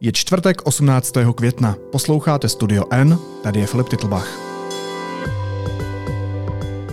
[0.00, 1.14] Je čtvrtek 18.
[1.34, 1.76] května.
[1.92, 4.28] Posloucháte Studio N, tady je Filip Titlbach.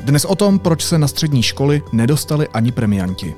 [0.02, 3.36] Dnes o tom, proč se na střední školy nedostali ani premianti.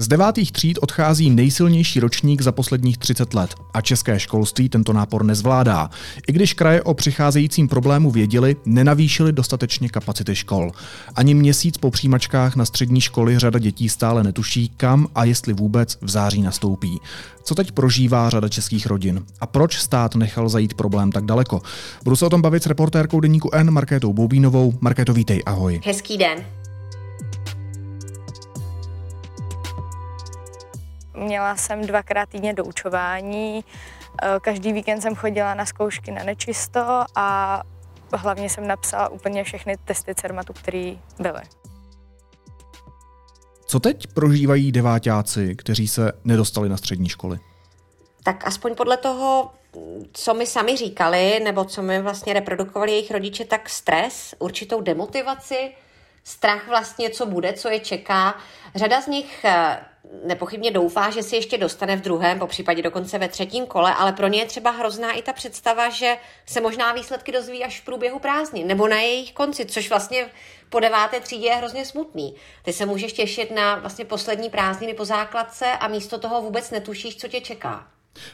[0.00, 5.24] Z devátých tříd odchází nejsilnější ročník za posledních 30 let a české školství tento nápor
[5.24, 5.90] nezvládá.
[6.28, 10.72] I když kraje o přicházejícím problému věděli, nenavýšili dostatečně kapacity škol.
[11.16, 15.98] Ani měsíc po přijímačkách na střední školy řada dětí stále netuší, kam a jestli vůbec
[16.00, 16.98] v září nastoupí.
[17.44, 21.62] Co teď prožívá řada českých rodin a proč stát nechal zajít problém tak daleko?
[22.04, 24.74] Budu se o tom bavit s reportérkou deníku N Markétou Boubínovou.
[24.80, 25.80] Markéto, vítej, ahoj.
[25.84, 26.59] Hezký den.
[31.20, 33.64] Měla jsem dvakrát týdně doučování,
[34.22, 37.62] eh, každý víkend jsem chodila na zkoušky na nečisto a
[38.12, 41.40] hlavně jsem napsala úplně všechny testy CERMATu, které byly.
[43.66, 47.38] Co teď prožívají devátáci, kteří se nedostali na střední školy?
[48.24, 49.50] Tak aspoň podle toho,
[50.12, 55.72] co mi sami říkali, nebo co mi vlastně reprodukovali jejich rodiče, tak stres, určitou demotivaci,
[56.30, 58.38] strach vlastně, co bude, co je čeká.
[58.74, 59.84] Řada z nich eh,
[60.24, 64.12] nepochybně doufá, že si ještě dostane v druhém, po případě dokonce ve třetím kole, ale
[64.12, 67.84] pro ně je třeba hrozná i ta představa, že se možná výsledky dozví až v
[67.84, 70.28] průběhu prázdnin nebo na jejich konci, což vlastně
[70.70, 72.34] po deváté třídě je hrozně smutný.
[72.62, 77.16] Ty se můžeš těšit na vlastně poslední prázdniny po základce a místo toho vůbec netušíš,
[77.16, 77.86] co tě čeká.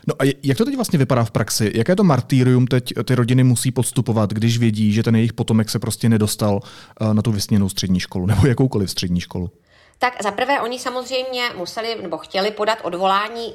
[0.06, 1.72] No a jak to teď vlastně vypadá v praxi?
[1.74, 5.78] Jaké to martýrium teď ty rodiny musí podstupovat, když vědí, že ten jejich potomek se
[5.78, 6.60] prostě nedostal
[7.00, 9.50] eh, na tu vysněnou střední školu nebo jakoukoliv střední školu?
[9.98, 13.52] Tak zaprvé oni samozřejmě museli nebo chtěli podat odvolání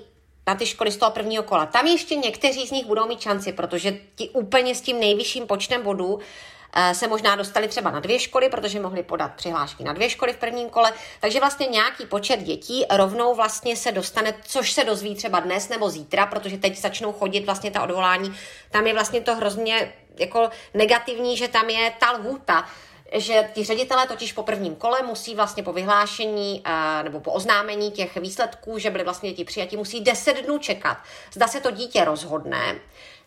[0.47, 1.65] na ty školy z toho prvního kola.
[1.65, 5.83] Tam ještě někteří z nich budou mít šanci, protože ti úplně s tím nejvyšším počtem
[5.83, 6.19] bodů
[6.93, 10.37] se možná dostali třeba na dvě školy, protože mohli podat přihlášky na dvě školy v
[10.37, 15.39] prvním kole, takže vlastně nějaký počet dětí rovnou vlastně se dostane, což se dozví třeba
[15.39, 18.35] dnes nebo zítra, protože teď začnou chodit vlastně ta odvolání.
[18.71, 22.65] Tam je vlastně to hrozně jako negativní, že tam je ta lhůta,
[23.13, 27.91] že ti ředitelé totiž po prvním kole musí vlastně po vyhlášení eh, nebo po oznámení
[27.91, 30.97] těch výsledků, že byly vlastně děti přijati, musí 10 dnů čekat.
[31.33, 32.75] Zda se to dítě rozhodne,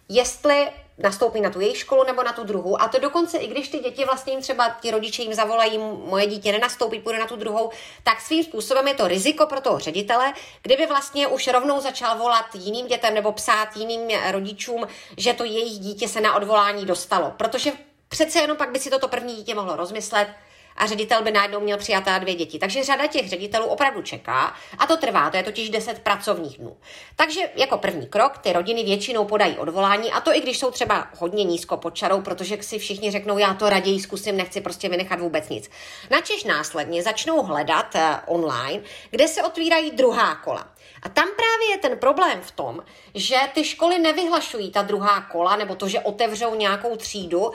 [0.09, 2.81] jestli nastoupí na tu jejich školu nebo na tu druhou.
[2.81, 6.27] A to dokonce, i když ty děti vlastně jim třeba ti rodiče jim zavolají, moje
[6.27, 7.71] dítě nenastoupí, půjde na tu druhou,
[8.03, 10.33] tak svým způsobem je to riziko pro toho ředitele,
[10.63, 15.79] kdyby vlastně už rovnou začal volat jiným dětem nebo psát jiným rodičům, že to jejich
[15.79, 17.33] dítě se na odvolání dostalo.
[17.37, 17.73] Protože
[18.09, 20.29] přece jenom pak by si toto první dítě mohlo rozmyslet
[20.77, 22.59] a ředitel by najednou měl přijatá dvě děti.
[22.59, 26.77] Takže řada těch ředitelů opravdu čeká a to trvá, to je totiž 10 pracovních dnů.
[27.17, 31.07] Takže jako první krok ty rodiny většinou podají odvolání a to i když jsou třeba
[31.19, 35.21] hodně nízko pod čarou, protože si všichni řeknou, já to raději zkusím, nechci prostě vynechat
[35.21, 35.71] vůbec nic.
[36.11, 40.74] Načež následně začnou hledat uh, online, kde se otvírají druhá kola.
[41.03, 42.85] A tam právě je ten problém v tom,
[43.15, 47.51] že ty školy nevyhlašují ta druhá kola, nebo to, že otevřou nějakou třídu,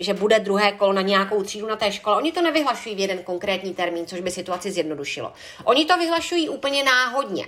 [0.00, 2.16] že bude druhé kolo na nějakou třídu na té škole.
[2.16, 5.32] Oni to nevyhlašují v jeden konkrétní termín, což by situaci zjednodušilo.
[5.64, 7.46] Oni to vyhlašují úplně náhodně.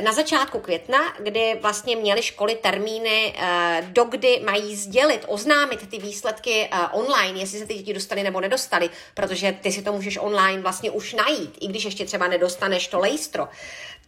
[0.00, 6.68] Na začátku května, kdy vlastně měly školy termíny, eh, dokdy mají sdělit, oznámit ty výsledky
[6.72, 10.62] eh, online, jestli se ty děti dostali nebo nedostali, protože ty si to můžeš online
[10.62, 13.48] vlastně už najít, i když ještě třeba nedostaneš to lejstro.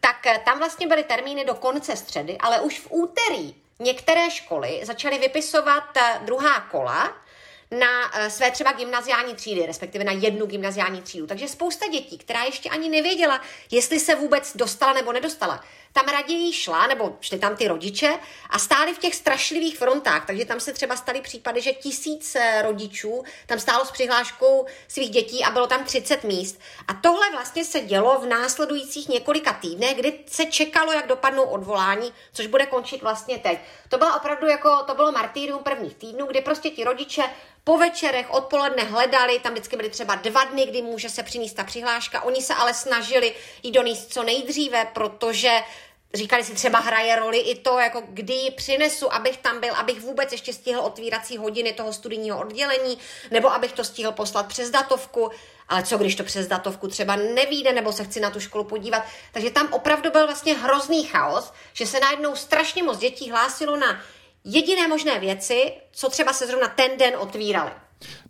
[0.01, 4.81] Tak eh, tam vlastně byly termíny do konce středy, ale už v úterý některé školy
[4.83, 5.85] začaly vypisovat
[6.25, 7.13] druhá kola,
[7.71, 11.27] na eh, své třeba gymnaziální třídy, respektive na jednu gymnaziální třídu.
[11.27, 16.53] Takže spousta dětí, která ještě ani nevěděla, jestli se vůbec dostala nebo nedostala, tam raději
[16.53, 18.19] šla, nebo šli tam ty rodiče
[18.51, 20.27] a stáli v těch strašlivých frontách.
[20.27, 25.11] Takže tam se třeba staly případy, že tisíc eh, rodičů tam stálo s přihláškou svých
[25.11, 26.61] dětí a bylo tam 30 míst.
[26.89, 32.13] A tohle vlastně se dělo v následujících několika týdnech, kdy se čekalo, jak dopadnou odvolání,
[32.33, 33.59] což bude končit vlastně teď.
[33.89, 37.23] To bylo opravdu jako, to bylo martýrium prvních týdnů, kdy prostě ti rodiče
[37.65, 41.65] po večerech, odpoledne hledali, tam vždycky byly třeba dva dny, kdy může se přinést ta
[41.65, 42.23] přihláška.
[42.23, 45.51] Oni se ale snažili jí donést co nejdříve, protože
[46.15, 50.01] Říkali si třeba hraje roli i to, jako kdy ji přinesu, abych tam byl, abych
[50.01, 52.99] vůbec ještě stihl otvírací hodiny toho studijního oddělení,
[53.31, 55.31] nebo abych to stihl poslat přes datovku,
[55.69, 59.03] ale co když to přes datovku třeba nevíde, nebo se chci na tu školu podívat.
[59.33, 64.01] Takže tam opravdu byl vlastně hrozný chaos, že se najednou strašně moc dětí hlásilo na
[64.45, 67.71] jediné možné věci, co třeba se zrovna ten den otvíraly.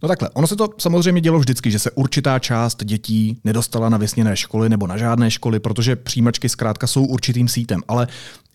[0.03, 3.99] No takhle, ono se to samozřejmě dělo vždycky, že se určitá část dětí nedostala na
[3.99, 7.83] vysněné školy nebo na žádné školy, protože přijímačky zkrátka jsou určitým sítem.
[7.89, 8.07] Ale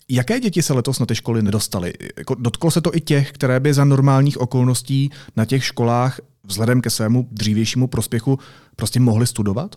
[0.08, 1.92] Jaké děti se letos na ty školy nedostaly?
[2.16, 6.80] Jako dotklo se to i těch, které by za normálních okolností na těch školách vzhledem
[6.80, 8.38] ke svému dřívějšímu prospěchu
[8.76, 9.76] prostě mohly studovat?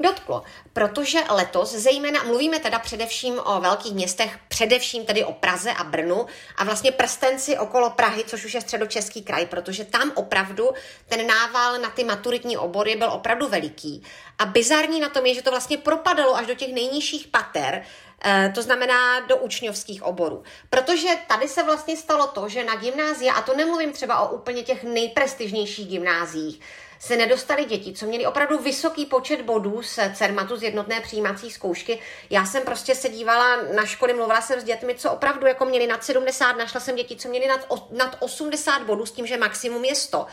[0.00, 0.42] Dotklo,
[0.72, 6.26] protože letos, zejména mluvíme teda především o velkých městech, především tedy o Praze a Brnu
[6.56, 10.70] a vlastně prstenci okolo Prahy, což už je středočeský kraj, protože tam opravdu
[11.08, 14.02] ten nával na ty maturitní obory byl opravdu veliký.
[14.38, 17.82] A bizarní na tom je, že to vlastně propadalo až do těch nejnižších pater,
[18.24, 20.42] eh, to znamená do učňovských oborů.
[20.70, 24.62] Protože tady se vlastně stalo to, že na gymnázia, a to nemluvím třeba o úplně
[24.62, 26.60] těch nejprestižnějších gymnáziích,
[26.98, 31.98] se nedostali děti, co měli opravdu vysoký počet bodů z CERMATu, z jednotné přijímací zkoušky.
[32.30, 35.86] Já jsem prostě se dívala na školy, mluvila jsem s dětmi, co opravdu jako měli
[35.86, 39.84] nad 70, našla jsem děti, co měli nad, nad 80 bodů s tím, že maximum
[39.84, 40.26] je 100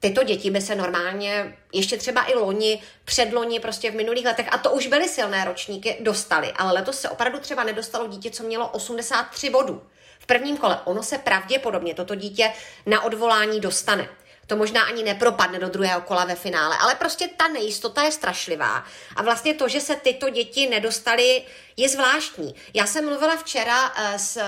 [0.00, 4.58] tyto děti by se normálně, ještě třeba i loni, předloni, prostě v minulých letech, a
[4.58, 6.52] to už byly silné ročníky, dostali.
[6.52, 9.82] Ale letos se opravdu třeba nedostalo dítě, co mělo 83 bodů.
[10.18, 12.52] V prvním kole ono se pravděpodobně toto dítě
[12.86, 14.08] na odvolání dostane
[14.50, 18.84] to možná ani nepropadne do druhého kola ve finále, ale prostě ta nejistota je strašlivá.
[19.16, 21.42] A vlastně to, že se tyto děti nedostaly,
[21.76, 22.54] je zvláštní.
[22.74, 24.42] Já jsem mluvila včera eh, s,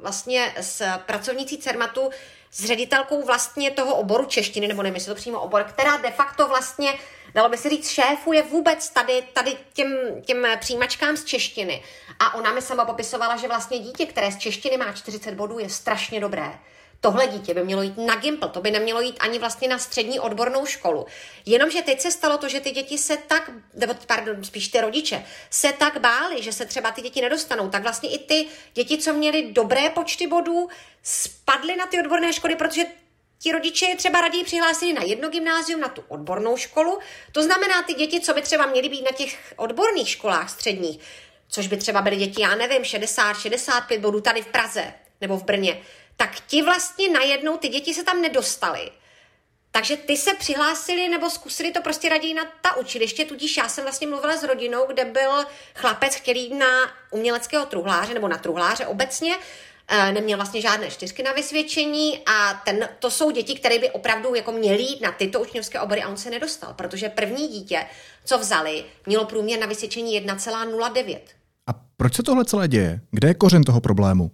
[0.00, 2.10] vlastně s pracovnící Cermatu,
[2.50, 6.48] s ředitelkou vlastně toho oboru češtiny, nebo nevím, jestli to přímo obor, která de facto
[6.48, 6.94] vlastně
[7.34, 9.92] dalo by se říct, šéfuje vůbec tady, tady těm,
[10.22, 11.82] těm přijímačkám z češtiny.
[12.18, 15.70] A ona mi sama popisovala, že vlastně dítě, které z češtiny má 40 bodů, je
[15.70, 16.58] strašně dobré
[17.00, 20.20] tohle dítě by mělo jít na Gimpl, to by nemělo jít ani vlastně na střední
[20.20, 21.06] odbornou školu.
[21.46, 25.24] Jenomže teď se stalo to, že ty děti se tak, nebo pardon, spíš ty rodiče,
[25.50, 29.12] se tak báli, že se třeba ty děti nedostanou, tak vlastně i ty děti, co
[29.12, 30.68] měly dobré počty bodů,
[31.02, 32.84] spadly na ty odborné školy, protože
[33.38, 36.98] ti rodiče je třeba raději přihlásili na jedno gymnázium, na tu odbornou školu.
[37.32, 41.00] To znamená, ty děti, co by třeba měly být na těch odborných školách středních,
[41.48, 45.44] což by třeba byly děti, já nevím, 60, 65 bodů tady v Praze nebo v
[45.44, 45.82] Brně,
[46.16, 48.90] tak ti vlastně najednou, ty děti se tam nedostaly.
[49.76, 53.84] Takže ty se přihlásili nebo zkusili to prostě raději na ta učiliště, tudíž já jsem
[53.84, 55.30] vlastně mluvila s rodinou, kde byl
[55.74, 56.66] chlapec, který na
[57.10, 59.34] uměleckého truhláře nebo na truhláře obecně
[59.88, 64.34] eh, neměl vlastně žádné čtyřky na vysvědčení a ten, to jsou děti, které by opravdu
[64.34, 67.86] jako měly jít na tyto učňovské obory a on se nedostal, protože první dítě,
[68.24, 71.18] co vzali, mělo průměr na vysvědčení 1,09.
[71.66, 73.00] A proč se tohle celé děje?
[73.10, 74.30] Kde je kořen toho problému?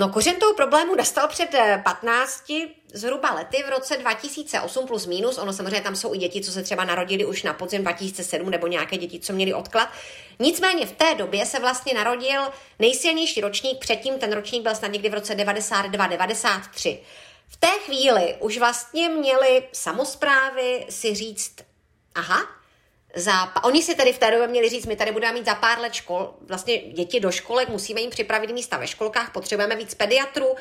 [0.00, 1.48] No kořen toho problému nastal před
[1.84, 5.38] 15 eh, zhruba lety v roce 2008 plus minus.
[5.38, 8.66] Ono samozřejmě tam jsou i děti, co se třeba narodili už na podzim 2007 nebo
[8.66, 9.88] nějaké děti, co měli odklad.
[10.38, 12.42] Nicméně v té době se vlastně narodil
[12.78, 16.98] nejsilnější ročník, předtím ten ročník byl snad někdy v roce 92-93.
[17.48, 21.54] V té chvíli už vlastně měli samozprávy si říct,
[22.14, 22.59] aha,
[23.14, 25.78] za, oni si tedy v té době měli říct, my tady budeme mít za pár
[25.78, 30.56] let škol, vlastně děti do školek, musíme jim připravit místa ve školkách, potřebujeme víc pediatrů,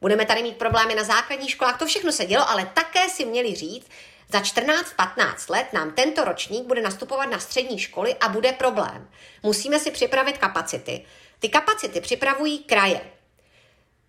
[0.00, 3.54] budeme tady mít problémy na základních školách, to všechno se dělo, ale také si měli
[3.54, 3.86] říct,
[4.28, 9.10] za 14-15 let nám tento ročník bude nastupovat na střední školy a bude problém.
[9.42, 11.04] Musíme si připravit kapacity.
[11.38, 13.00] Ty kapacity připravují kraje.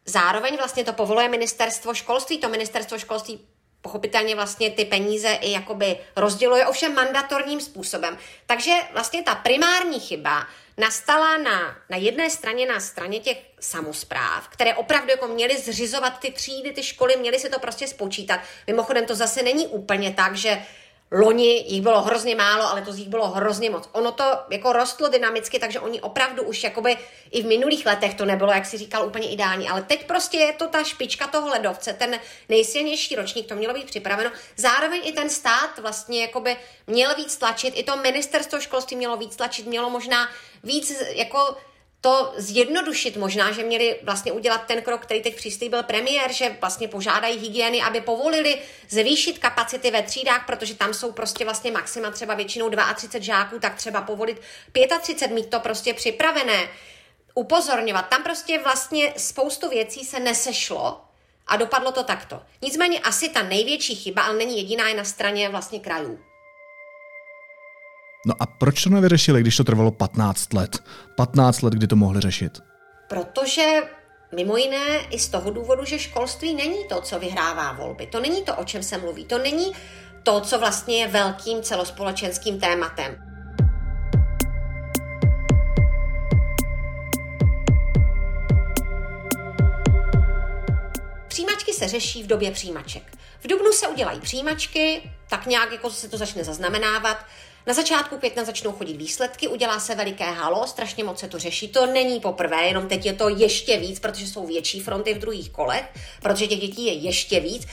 [0.05, 2.37] Zároveň vlastně to povoluje ministerstvo školství.
[2.37, 3.47] To ministerstvo školství
[3.85, 8.17] pochopitelně vlastně ty peníze i jakoby rozděluje, ovšem mandatorním způsobem.
[8.45, 10.47] Takže vlastně ta primární chyba
[10.77, 16.31] nastala na, na jedné straně, na straně těch samozpráv, které opravdu jako měly zřizovat ty
[16.31, 18.39] třídy, ty školy, měly si to prostě spočítat.
[18.67, 20.61] Mimochodem to zase není úplně tak, že
[21.11, 23.89] Loni jich bylo hrozně málo, ale to z jich bylo hrozně moc.
[23.91, 26.97] Ono to jako rostlo dynamicky, takže oni opravdu už jakoby
[27.31, 29.69] i v minulých letech to nebylo, jak si říkal, úplně ideální.
[29.69, 32.19] Ale teď prostě je to ta špička toho ledovce, ten
[32.49, 34.31] nejsilnější ročník, to mělo být připraveno.
[34.55, 36.57] Zároveň i ten stát vlastně jakoby
[36.87, 40.29] měl víc tlačit, i to ministerstvo školství mělo víc tlačit, mělo možná
[40.63, 41.57] víc jako
[42.05, 46.87] to zjednodušit možná, že měli vlastně udělat ten krok, který teď přislíbil premiér, že vlastně
[46.87, 52.33] požádají hygieny, aby povolili zvýšit kapacity ve třídách, protože tam jsou prostě vlastně maxima třeba
[52.33, 54.41] většinou 32 žáků, tak třeba povolit
[55.01, 56.69] 35, mít to prostě připravené,
[57.33, 58.09] upozorňovat.
[58.09, 61.01] Tam prostě vlastně spoustu věcí se nesešlo
[61.47, 62.41] a dopadlo to takto.
[62.61, 66.19] Nicméně asi ta největší chyba, ale není jediná, je na straně vlastně krajů.
[68.25, 70.83] No a proč to nevyřešili, když to trvalo 15 let?
[71.15, 72.59] 15 let, kdy to mohli řešit?
[73.09, 73.81] Protože
[74.35, 78.07] Mimo jiné i z toho důvodu, že školství není to, co vyhrává volby.
[78.07, 79.25] To není to, o čem se mluví.
[79.25, 79.71] To není
[80.23, 83.15] to, co vlastně je velkým celospolečenským tématem.
[91.27, 93.17] Přijímačky se řeší v době přijímaček.
[93.39, 97.25] V dubnu se udělají přijímačky, tak nějak jako se to začne zaznamenávat.
[97.67, 101.67] Na začátku května začnou chodit výsledky, udělá se veliké halo, strašně moc se to řeší.
[101.67, 105.49] To není poprvé, jenom teď je to ještě víc, protože jsou větší fronty v druhých
[105.49, 105.85] kolech,
[106.21, 107.67] protože těch dětí je ještě víc,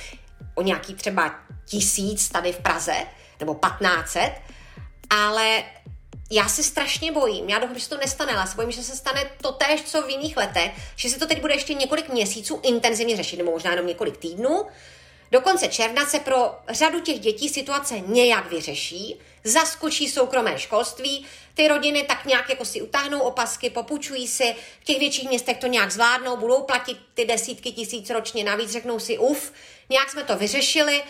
[0.54, 1.34] o nějaký třeba
[1.66, 2.94] tisíc tady v Praze,
[3.40, 4.32] nebo 1500,
[5.11, 5.64] ale
[6.30, 7.49] já se strašně bojím.
[7.49, 10.02] Já doufám, že se to nestane, ale se bojím, že se stane to též, co
[10.02, 13.70] v jiných letech, že se to teď bude ještě několik měsíců intenzivně řešit, nebo možná
[13.70, 14.66] jenom několik týdnů.
[15.33, 21.69] Do konce června se pro řadu těch dětí situace nějak vyřeší, zaskočí soukromé školství, ty
[21.69, 25.91] rodiny tak nějak jako si utáhnou opasky, popučují si, v těch větších městech to nějak
[25.91, 29.53] zvládnou, budou platit ty desítky tisíc ročně, navíc řeknou si uf,
[29.89, 31.03] nějak jsme to vyřešili,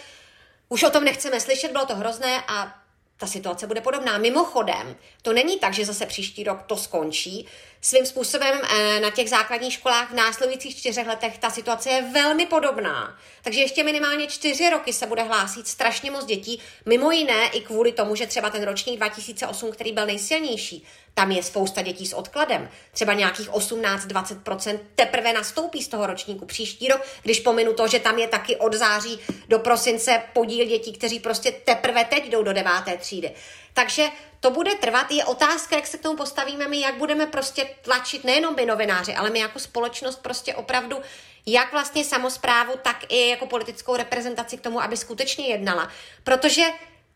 [0.68, 2.74] už o tom nechceme slyšet, bylo to hrozné a
[3.16, 4.18] ta situace bude podobná.
[4.18, 7.46] Mimochodem, to není tak, že zase příští rok to skončí.
[7.84, 12.46] Svým způsobem eh, na těch základních školách v následujících čtyřech letech ta situace je velmi
[12.46, 13.18] podobná.
[13.42, 17.92] Takže ještě minimálně čtyři roky se bude hlásit strašně moc dětí, mimo jiné i kvůli
[17.92, 20.84] tomu, že třeba ten ročník 2008, který byl nejsilnější,
[21.14, 22.68] tam je spousta dětí s odkladem.
[22.92, 28.18] Třeba nějakých 18-20% teprve nastoupí z toho ročníku příští rok, když pominu to, že tam
[28.18, 32.96] je taky od září do prosince podíl dětí, kteří prostě teprve teď jdou do deváté
[32.96, 33.32] třídy.
[33.74, 34.04] Takže
[34.42, 35.10] to bude trvat.
[35.10, 39.14] Je otázka, jak se k tomu postavíme my, jak budeme prostě tlačit nejenom my novináři,
[39.14, 41.02] ale my jako společnost prostě opravdu
[41.46, 45.88] jak vlastně samozprávu, tak i jako politickou reprezentaci k tomu, aby skutečně jednala.
[46.24, 46.62] Protože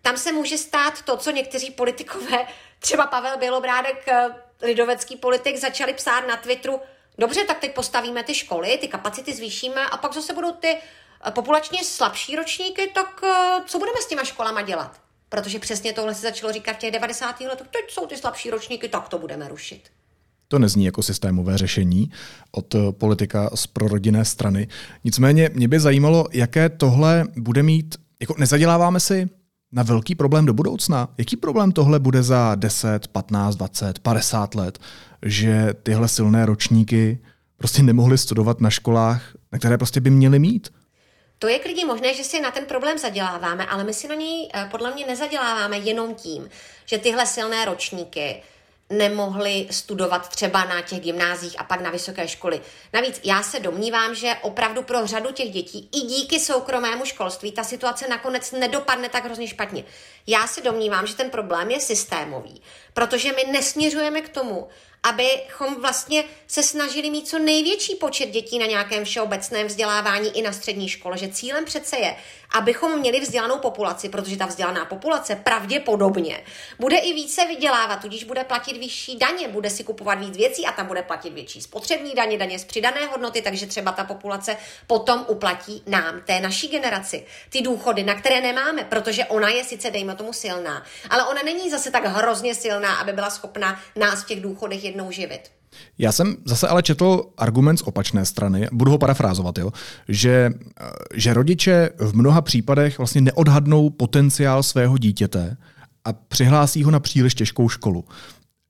[0.02, 2.46] tam se může stát to, co někteří politikové,
[2.78, 4.28] třeba Pavel Bělobrádek, eh,
[4.62, 6.80] lidovecký politik, začali psát na Twitteru,
[7.18, 11.30] dobře, tak teď postavíme ty školy, ty kapacity zvýšíme a pak zase budou ty eh,
[11.30, 15.05] populačně slabší ročníky, tak eh, co budeme s těma školama dělat?
[15.28, 17.40] Protože přesně tohle se začalo říkat v těch 90.
[17.40, 19.80] letech, teď jsou ty slabší ročníky, tak to budeme rušit.
[20.48, 22.10] To nezní jako systémové řešení
[22.52, 24.68] od politika z prorodinné strany.
[25.04, 29.28] Nicméně mě by zajímalo, jaké tohle bude mít, jako nezaděláváme si
[29.72, 31.08] na velký problém do budoucna?
[31.18, 34.78] Jaký problém tohle bude za 10, 15, 20, 50 let,
[35.22, 37.18] že tyhle silné ročníky
[37.56, 40.68] prostě nemohli studovat na školách, na které prostě by měli mít?
[41.38, 44.48] To je klidně možné, že si na ten problém zaděláváme, ale my si na něj
[44.54, 46.50] eh, podle mě nezaděláváme jenom tím,
[46.86, 48.42] že tyhle silné ročníky
[48.90, 52.60] nemohli studovat třeba na těch gymnázích a pak na vysoké školy.
[52.92, 57.64] Navíc já se domnívám, že opravdu pro řadu těch dětí i díky soukromému školství ta
[57.64, 59.84] situace nakonec nedopadne tak hrozně špatně.
[60.26, 62.62] Já se domnívám, že ten problém je systémový,
[62.94, 64.68] protože my nesměřujeme k tomu,
[65.08, 70.52] abychom vlastně se snažili mít co největší počet dětí na nějakém všeobecném vzdělávání i na
[70.52, 72.16] střední škole, že cílem přece je,
[72.50, 76.40] abychom měli vzdělanou populaci, protože ta vzdělaná populace pravděpodobně
[76.78, 80.72] bude i více vydělávat, tudíž bude platit vyšší daně, bude si kupovat víc věcí a
[80.72, 85.24] tam bude platit větší spotřební daně, daně z přidané hodnoty, takže třeba ta populace potom
[85.28, 90.14] uplatí nám, té naší generaci, ty důchody, na které nemáme, protože ona je sice, dejme
[90.14, 94.40] tomu, silná, ale ona není zase tak hrozně silná, aby byla schopna nás v těch
[94.40, 95.50] důchodech jednou živit.
[95.98, 99.72] Já jsem zase ale četl argument z opačné strany, budu ho parafrázovat, jo,
[100.08, 100.50] že,
[101.14, 105.56] že rodiče v mnoha případech vlastně neodhadnou potenciál svého dítěte
[106.04, 108.04] a přihlásí ho na příliš těžkou školu.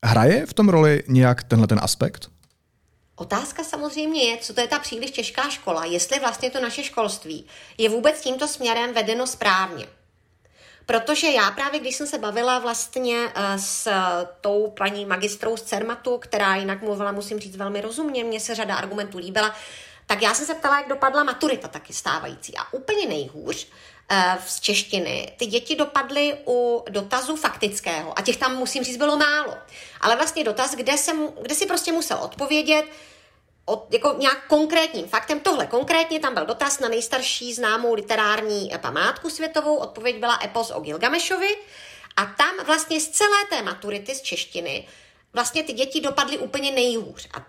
[0.05, 2.29] Hraje v tom roli nějak tenhle ten aspekt?
[3.15, 7.45] Otázka samozřejmě je, co to je ta příliš těžká škola, jestli vlastně to naše školství
[7.77, 9.85] je vůbec tímto směrem vedeno správně.
[10.87, 13.87] Protože já právě, když jsem se bavila vlastně eh, s
[14.41, 18.75] tou paní magistrou z CERMATu, která jinak mluvila, musím říct, velmi rozumně, mně se řada
[18.75, 19.55] argumentů líbila,
[20.05, 22.57] tak já jsem se ptala, jak dopadla maturita taky stávající.
[22.57, 23.67] A úplně nejhůř
[24.09, 28.19] eh, z češtiny ty děti dopadly u dotazu faktického.
[28.19, 29.53] A těch tam, musím říct, bylo málo.
[30.01, 32.85] Ale vlastně dotaz, kde, jsem, kde si prostě musel odpovědět,
[33.69, 35.39] od, jako nějak konkrétním faktem.
[35.39, 39.75] Tohle konkrétně tam byl dotaz na nejstarší známou literární památku světovou.
[39.75, 41.55] Odpověď byla epos o Gilgamešovi.
[42.15, 44.87] A tam vlastně z celé té maturity z češtiny
[45.33, 47.27] vlastně ty děti dopadly úplně nejhůř.
[47.33, 47.45] A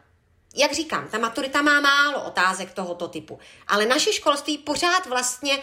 [0.57, 5.59] jak říkám, ta maturita má málo otázek tohoto typu, ale naše školství pořád vlastně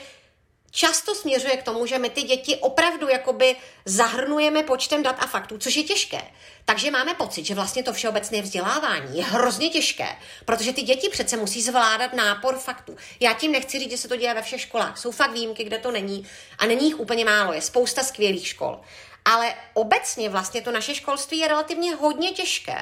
[0.76, 3.56] často směřuje k tomu, že my ty děti opravdu jakoby
[3.86, 6.22] zahrnujeme počtem dat a faktů, což je těžké.
[6.66, 10.08] Takže máme pocit, že vlastně to všeobecné vzdělávání je hrozně těžké,
[10.46, 12.98] protože ty děti přece musí zvládat nápor faktů.
[13.20, 14.98] Já tím nechci říct, že se to děje ve všech školách.
[14.98, 16.28] Jsou fakt výjimky, kde to není
[16.58, 18.82] a není jich úplně málo, je spousta skvělých škol.
[19.26, 22.78] Ale obecně vlastně to naše školství je relativně hodně těžké.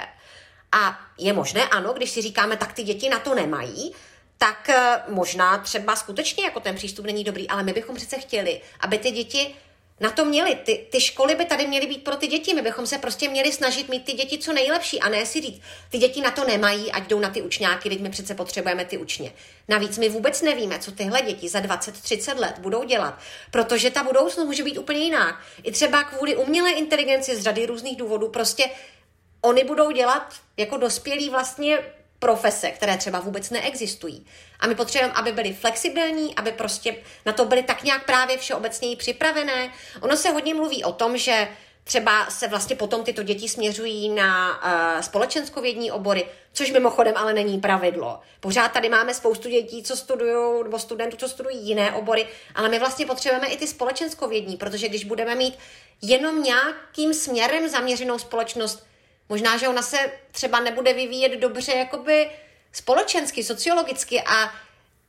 [0.72, 3.96] A je možné, ano, když si říkáme, tak ty děti na to nemají,
[4.44, 8.62] tak eh, možná třeba skutečně jako ten přístup není dobrý, ale my bychom přece chtěli,
[8.80, 9.56] aby ty děti
[10.00, 10.56] na to měli.
[10.56, 12.54] Ty, ty školy by tady měly být pro ty děti.
[12.54, 15.62] My bychom se prostě měli snažit mít ty děti co nejlepší a ne si říct,
[15.90, 18.98] ty děti na to nemají, ať jdou na ty učňáky, teď my přece potřebujeme ty
[18.98, 19.34] učně.
[19.68, 23.20] Navíc my vůbec nevíme, co tyhle děti za 20-30 let budou dělat,
[23.52, 25.42] protože ta budoucnost může být úplně jiná.
[25.64, 28.70] I třeba kvůli umělé inteligenci z řady různých důvodů prostě
[29.42, 31.80] oni budou dělat jako dospělí vlastně
[32.24, 34.26] profese, které třeba vůbec neexistují.
[34.60, 38.96] A my potřebujeme, aby byly flexibilní, aby prostě na to byly tak nějak právě všeobecněji
[38.96, 39.74] připravené.
[40.02, 41.48] Ono se hodně mluví o tom, že
[41.84, 47.60] třeba se vlastně potom tyto děti směřují na uh, společenskovědní obory, což mimochodem ale není
[47.60, 48.20] pravidlo.
[48.40, 52.80] Pořád tady máme spoustu dětí, co studují, nebo studentů, co studují jiné obory, ale my
[52.80, 55.54] vlastně potřebujeme i ty společenskovědní, protože když budeme mít
[56.02, 58.86] jenom nějakým směrem zaměřenou společnost,
[59.30, 59.98] Možná, že ona se
[60.32, 62.30] třeba nebude vyvíjet dobře jakoby
[62.72, 64.52] společensky, sociologicky a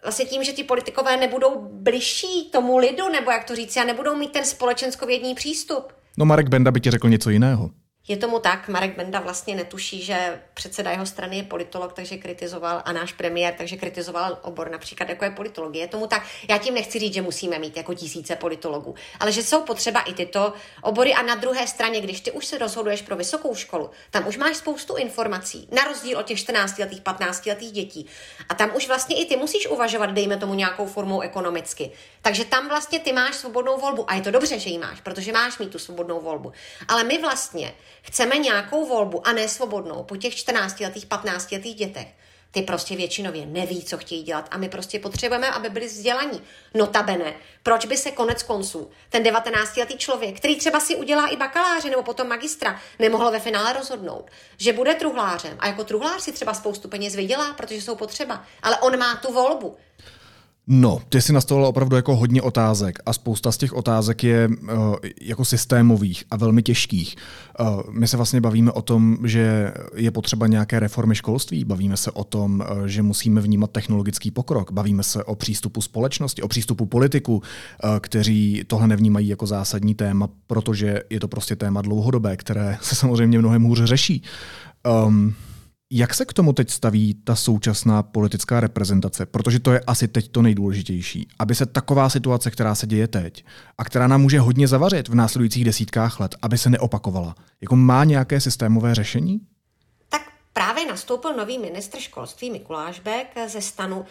[0.03, 4.17] vlastně tím, že ti politikové nebudou bližší tomu lidu, nebo jak to říct, a nebudou
[4.17, 5.93] mít ten společenskovědní přístup.
[6.17, 7.71] No Marek Benda by ti řekl něco jiného.
[8.09, 12.83] Je tomu tak, Marek Benda vlastně netuší, že předseda jeho strany je politolog, takže kritizoval,
[12.85, 15.85] a náš premiér, takže kritizoval obor například jako je politologie.
[15.85, 19.43] Je tomu tak, já tím nechci říct, že musíme mít jako tisíce politologů, ale že
[19.43, 23.17] jsou potřeba i tyto obory a na druhé straně, když ty už se rozhoduješ pro
[23.17, 27.73] vysokou školu, tam už máš spoustu informací, na rozdíl od těch 14 letých, 15 letých
[27.73, 28.07] dětí.
[28.49, 31.91] A tam už vlastně i ty musíš uvažovat, dejme tomu nějakou formou ekonomicky.
[32.23, 35.33] Takže tam vlastně ty máš svobodnou volbu a je to dobře, že ji máš, protože
[35.33, 36.53] máš mít tu svobodnou volbu.
[36.89, 37.75] Ale my vlastně
[38.07, 42.09] Chceme nějakou volbu a ne svobodnou po těch 14 letých, 15 letých dětech.
[42.51, 46.43] Ty prostě většinově neví, co chtějí dělat a my prostě potřebujeme, aby byli vzdělaní.
[46.75, 51.91] Notabene, proč by se konec konců ten 19-letý člověk, který třeba si udělá i bakaláře
[51.91, 56.55] nebo potom magistra, nemohl ve finále rozhodnout, že bude truhlářem a jako truhlář si třeba
[56.55, 59.77] spoustu peněz vydělá, protože jsou potřeba, ale on má tu volbu.
[60.67, 64.97] No, ty si nastavila opravdu jako hodně otázek a spousta z těch otázek je uh,
[65.21, 67.17] jako systémových a velmi těžkých.
[67.61, 72.11] Uh, my se vlastně bavíme o tom, že je potřeba nějaké reformy školství, bavíme se
[72.11, 76.87] o tom, uh, že musíme vnímat technologický pokrok, bavíme se o přístupu společnosti, o přístupu
[76.87, 77.43] politiků, uh,
[78.01, 83.39] kteří tohle nevnímají jako zásadní téma, protože je to prostě téma dlouhodobé, které se samozřejmě
[83.39, 84.23] mnohem hůře řeší.
[85.07, 85.35] Um,
[85.97, 89.27] jak se k tomu teď staví ta současná politická reprezentace?
[89.27, 91.29] Protože to je asi teď to nejdůležitější.
[91.39, 93.45] Aby se taková situace, která se děje teď
[93.79, 97.35] a která nám může hodně zavařit v následujících desítkách let, aby se neopakovala.
[97.61, 99.41] Jako má nějaké systémové řešení?
[100.09, 104.05] Tak právě nastoupil nový ministr školství Mikuláš Bek ze stanu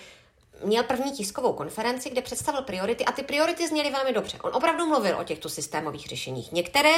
[0.66, 4.38] měl první tiskovou konferenci, kde představil priority a ty priority zněly velmi dobře.
[4.44, 6.52] On opravdu mluvil o těchto systémových řešeních.
[6.52, 6.92] Některé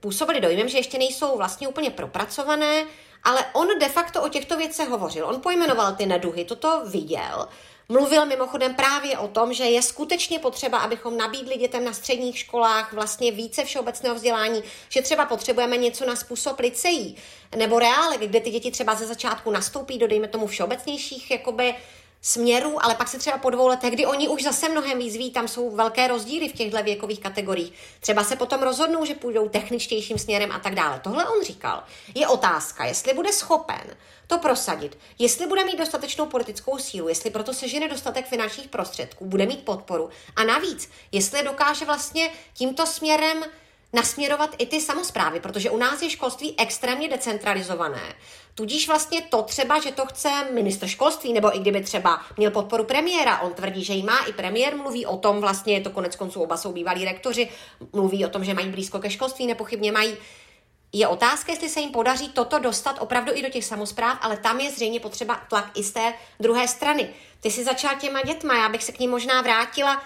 [0.00, 2.84] působily dojmem, že ještě nejsou vlastně úplně propracované,
[3.26, 5.26] ale on de facto o těchto věcech hovořil.
[5.26, 7.48] On pojmenoval ty neduhy, toto viděl.
[7.88, 12.92] Mluvil mimochodem právě o tom, že je skutečně potřeba, abychom nabídli dětem na středních školách
[12.92, 17.16] vlastně více všeobecného vzdělání, že třeba potřebujeme něco na způsob liceí
[17.56, 21.74] nebo reálek, kde ty děti třeba ze začátku nastoupí do, dejme tomu, všeobecnějších jakoby,
[22.26, 25.30] směrů, ale pak se třeba po dvou letech, kdy oni už zase mnohem víc ví,
[25.30, 27.72] tam jsou velké rozdíly v těchto věkových kategoriích.
[28.00, 31.00] Třeba se potom rozhodnou, že půjdou techničtějším směrem a tak dále.
[31.04, 31.82] Tohle on říkal.
[32.14, 37.54] Je otázka, jestli bude schopen to prosadit, jestli bude mít dostatečnou politickou sílu, jestli proto
[37.54, 43.44] sežene dostatek finančních prostředků, bude mít podporu a navíc, jestli dokáže vlastně tímto směrem
[43.96, 48.14] nasměrovat i ty samozprávy, protože u nás je školství extrémně decentralizované.
[48.54, 52.84] Tudíž vlastně to třeba, že to chce ministr školství, nebo i kdyby třeba měl podporu
[52.84, 56.16] premiéra, on tvrdí, že ji má, i premiér mluví o tom, vlastně je to konec
[56.16, 57.48] konců oba jsou bývalí rektoři,
[57.92, 60.16] mluví o tom, že mají blízko ke školství, nepochybně mají.
[60.92, 64.60] Je otázka, jestli se jim podaří toto dostat opravdu i do těch samozpráv, ale tam
[64.60, 67.10] je zřejmě potřeba tlak i z té druhé strany.
[67.40, 70.02] Ty jsi začala těma dětma, já bych se k ním možná vrátila.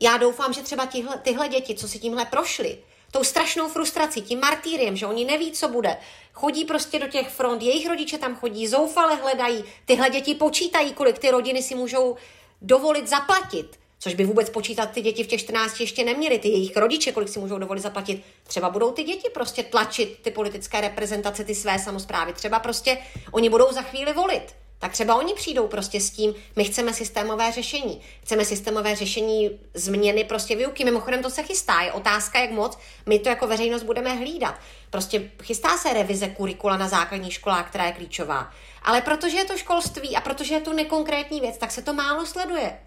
[0.00, 2.78] Já doufám, že třeba tihle, tyhle děti, co si tímhle prošly,
[3.12, 5.96] tou strašnou frustrací, tím martýriem, že oni neví, co bude.
[6.32, 11.18] Chodí prostě do těch front, jejich rodiče tam chodí, zoufale hledají, tyhle děti počítají, kolik
[11.18, 12.16] ty rodiny si můžou
[12.62, 13.78] dovolit zaplatit.
[13.98, 17.28] Což by vůbec počítat ty děti v těch 14 ještě neměly, ty jejich rodiče, kolik
[17.28, 18.22] si můžou dovolit zaplatit.
[18.46, 22.32] Třeba budou ty děti prostě tlačit ty politické reprezentace, ty své samozprávy.
[22.32, 22.98] Třeba prostě
[23.32, 27.52] oni budou za chvíli volit tak třeba oni přijdou prostě s tím, my chceme systémové
[27.52, 28.00] řešení.
[28.22, 30.84] Chceme systémové řešení změny prostě výuky.
[30.84, 31.80] Mimochodem to se chystá.
[31.80, 34.54] Je otázka, jak moc my to jako veřejnost budeme hlídat.
[34.90, 38.50] Prostě chystá se revize kurikula na základních školách, která je klíčová.
[38.82, 42.26] Ale protože je to školství a protože je to nekonkrétní věc, tak se to málo
[42.26, 42.78] sleduje.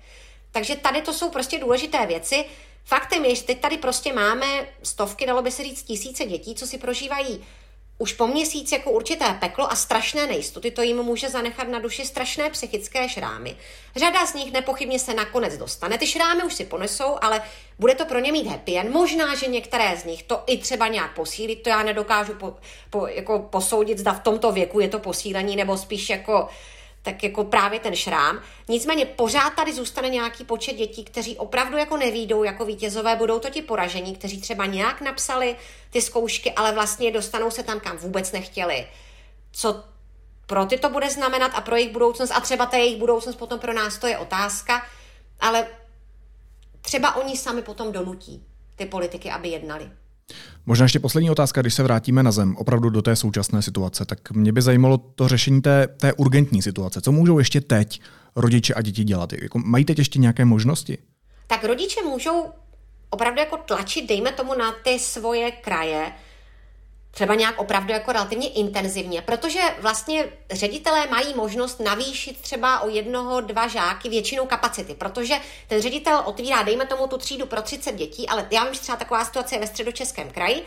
[0.51, 2.45] Takže tady to jsou prostě důležité věci.
[2.85, 6.67] Faktem je, že teď tady prostě máme stovky, dalo by se říct tisíce dětí, co
[6.67, 7.45] si prožívají
[7.97, 12.05] už po měsíc jako určité peklo a strašné nejistoty, to jim může zanechat na duši
[12.05, 13.57] strašné psychické šrámy.
[13.95, 15.97] Řada z nich nepochybně se nakonec dostane.
[15.97, 17.41] Ty šrámy už si ponesou, ale
[17.79, 18.91] bude to pro ně mít happy end.
[18.91, 22.55] Možná, že některé z nich to i třeba nějak posílit, to já nedokážu po,
[22.89, 26.47] po, jako posoudit, zda v tomto věku je to posílení, nebo spíš jako
[27.05, 28.41] tak jako právě ten šrám.
[28.67, 33.49] Nicméně pořád tady zůstane nějaký počet dětí, kteří opravdu jako nevídou jako vítězové, budou to
[33.49, 35.55] ti poražení, kteří třeba nějak napsali
[35.89, 38.87] ty zkoušky, ale vlastně dostanou se tam, kam vůbec nechtěli.
[39.51, 39.83] Co
[40.47, 43.59] pro ty to bude znamenat a pro jejich budoucnost a třeba ta jejich budoucnost potom
[43.59, 44.85] pro nás to je otázka,
[45.39, 45.67] ale
[46.81, 49.91] třeba oni sami potom donutí ty politiky, aby jednali.
[50.65, 54.31] Možná ještě poslední otázka, když se vrátíme na zem, opravdu do té současné situace, tak
[54.31, 57.01] mě by zajímalo to řešení té, té urgentní situace.
[57.01, 58.01] Co můžou ještě teď
[58.35, 59.33] rodiče a děti dělat?
[59.33, 60.97] Jako, mají teď ještě nějaké možnosti?
[61.47, 62.45] Tak rodiče můžou
[63.09, 66.11] opravdu jako tlačit, dejme tomu, na ty svoje kraje,
[67.15, 73.41] třeba nějak opravdu jako relativně intenzivně, protože vlastně ředitelé mají možnost navýšit třeba o jednoho,
[73.41, 75.35] dva žáky většinou kapacity, protože
[75.67, 78.97] ten ředitel otvírá, dejme tomu tu třídu pro 30 dětí, ale já vím, že třeba
[78.97, 80.65] taková situace je ve středočeském kraji,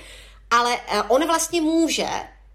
[0.50, 2.08] ale eh, on vlastně může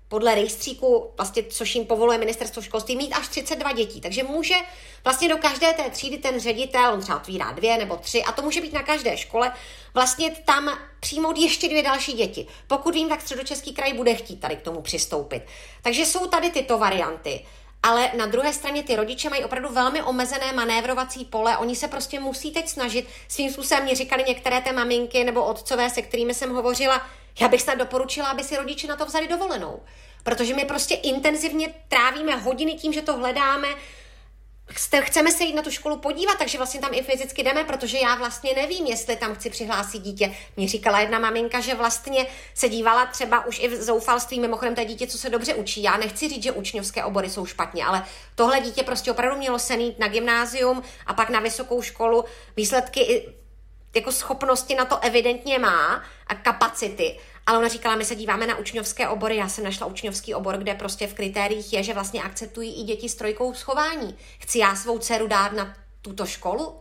[0.07, 4.01] podle rejstříku, vlastně, což jim povoluje ministerstvo školství, mít až 32 dětí.
[4.01, 4.55] Takže může
[5.03, 8.41] vlastně do každé té třídy ten ředitel, on třeba otvírá dvě nebo tři, a to
[8.41, 9.53] může být na každé škole,
[9.93, 12.47] vlastně tam přijmout ještě dvě další děti.
[12.67, 15.43] Pokud vím, tak středočeský kraj bude chtít tady k tomu přistoupit.
[15.81, 17.45] Takže jsou tady tyto varianty.
[17.85, 21.57] Ale na druhé straně ty rodiče mají opravdu velmi omezené manévrovací pole.
[21.57, 23.07] Oni se prostě musí teď snažit.
[23.27, 27.07] Svým způsobem mě říkali některé té maminky nebo otcové, se kterými jsem hovořila,
[27.39, 29.83] já bych snad doporučila, aby si rodiče na to vzali dovolenou.
[30.23, 33.67] Protože my prostě intenzivně trávíme hodiny tím, že to hledáme,
[35.01, 38.15] chceme se jít na tu školu podívat, takže vlastně tam i fyzicky jdeme, protože já
[38.15, 40.35] vlastně nevím, jestli tam chci přihlásit dítě.
[40.57, 44.83] Mě říkala jedna maminka, že vlastně se dívala třeba už i v zoufalství, mimochodem to
[44.83, 45.83] dítě, co se dobře učí.
[45.83, 48.05] Já nechci říct, že učňovské obory jsou špatně, ale
[48.35, 52.25] tohle dítě prostě opravdu mělo se jít na gymnázium a pak na vysokou školu.
[52.57, 53.33] Výsledky
[53.95, 57.19] jako schopnosti na to evidentně má a kapacity.
[57.45, 59.35] Ale ona říkala, my se díváme na učňovské obory.
[59.35, 63.09] Já jsem našla učňovský obor, kde prostě v kritériích je, že vlastně akceptují i děti
[63.09, 64.15] s trojkou schování.
[64.39, 66.73] Chci já svou dceru dát na tuto školu?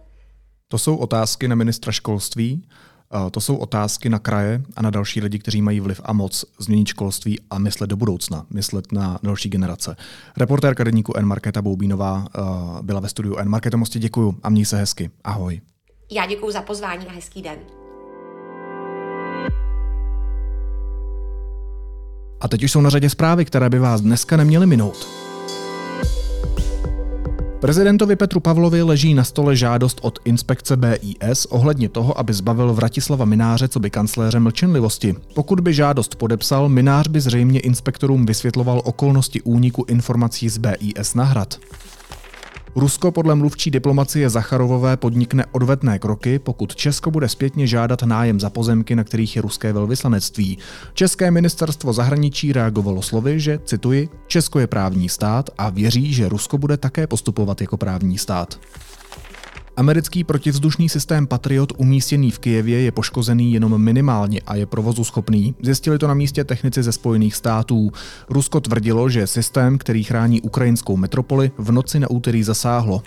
[0.69, 2.69] To jsou otázky na ministra školství.
[3.31, 6.87] To jsou otázky na kraje a na další lidi, kteří mají vliv a moc změnit
[6.87, 9.97] školství a myslet do budoucna, myslet na další generace.
[10.37, 11.27] Reportérka denníku N.
[11.27, 12.27] Marketa Boubínová
[12.83, 13.49] byla ve studiu N.
[13.49, 15.11] Marketa, moc děkuju a měj se hezky.
[15.25, 15.61] Ahoj.
[16.11, 17.59] Já děkuji za pozvání a hezký den.
[22.43, 25.09] A teď už jsou na řadě zprávy, které by vás dneska neměly minout.
[27.61, 33.25] Prezidentovi Petru Pavlovi leží na stole žádost od inspekce BIS ohledně toho, aby zbavil Vratislava
[33.25, 35.15] Mináře co by kancléře mlčenlivosti.
[35.35, 41.25] Pokud by žádost podepsal, Minář by zřejmě inspektorům vysvětloval okolnosti úniku informací z BIS na
[41.25, 41.59] hrad.
[42.77, 48.51] Rusko podle mluvčí diplomacie Zacharovové podnikne odvetné kroky, pokud Česko bude zpětně žádat nájem za
[48.51, 50.59] pozemky, na kterých je ruské velvyslanectví.
[50.95, 56.59] České ministerstvo zahraničí reagovalo slovy, že, cituji, Česko je právní stát a věří, že Rusko
[56.59, 58.61] bude také postupovat jako právní stát.
[59.77, 65.55] Americký protivzdušný systém Patriot umístěný v Kijevě je poškozený jenom minimálně a je provozu schopný.
[65.63, 67.93] Zjistili to na místě technici ze Spojených států.
[68.29, 73.03] Rusko tvrdilo, že systém, který chrání ukrajinskou metropoli, v noci na úterý zasáhlo.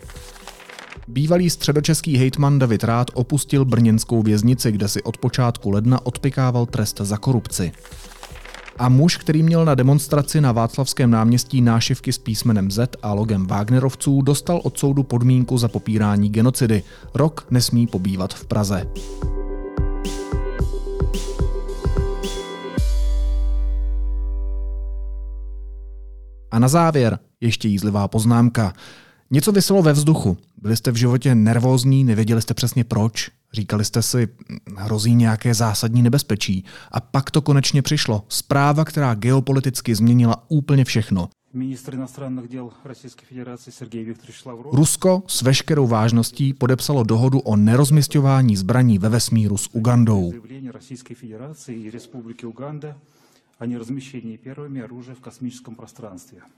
[1.08, 6.98] Bývalý středočeský hejtman David Rád opustil brněnskou věznici, kde si od počátku ledna odpikával trest
[7.04, 7.72] za korupci
[8.78, 13.48] a muž, který měl na demonstraci na Václavském náměstí nášivky s písmenem Z a logem
[13.48, 16.84] Wagnerovců, dostal od soudu podmínku za popírání genocidy.
[17.14, 18.88] Rok nesmí pobývat v Praze.
[26.52, 28.74] A na závěr ještě jízlivá poznámka.
[29.32, 30.38] Něco vyselo ve vzduchu.
[30.62, 34.28] Byli jste v životě nervózní, nevěděli jste přesně proč, říkali jste si,
[34.78, 36.66] hrozí nějaké zásadní nebezpečí.
[36.92, 38.24] A pak to konečně přišlo.
[38.30, 41.30] Zpráva, která geopoliticky změnila úplně všechno.
[44.72, 50.34] Rusko s veškerou vážností podepsalo dohodu o nerozmistování zbraní ve vesmíru s Ugandou.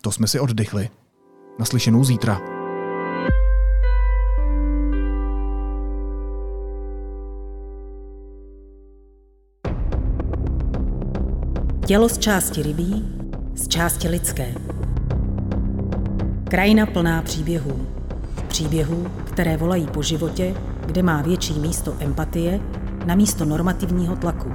[0.01, 0.89] To jsme si oddychli.
[1.59, 2.56] Naslyšenou zítra.
[11.87, 13.05] Tělo z části rybí,
[13.55, 14.53] z části lidské.
[16.49, 17.87] Krajina plná příběhů.
[18.47, 22.59] Příběhů, které volají po životě, kde má větší místo empatie
[23.05, 24.51] na místo normativního tlaku.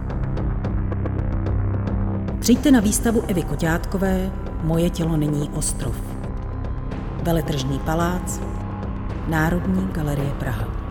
[2.41, 4.31] Přijďte na výstavu Evy Koťátkové
[4.63, 5.97] Moje tělo není ostrov.
[7.23, 8.41] Veletržní palác,
[9.29, 10.82] Národní galerie Praha.